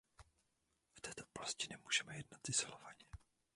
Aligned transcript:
V 0.93 1.01
této 1.01 1.23
oblasti 1.35 1.67
nemůžeme 1.69 2.17
jednat 2.17 2.49
izolovaně. 2.49 3.05